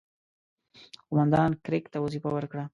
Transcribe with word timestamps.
قوماندان 1.07 1.51
کرېګ 1.65 1.85
ته 1.93 1.97
وظیفه 2.05 2.29
ورکړه. 2.33 2.63